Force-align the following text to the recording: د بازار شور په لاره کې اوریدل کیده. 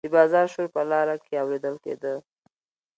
د 0.05 0.07
بازار 0.15 0.45
شور 0.53 0.67
په 0.75 0.81
لاره 0.91 1.15
کې 1.23 1.33
اوریدل 1.43 1.75
کیده. 1.83 2.13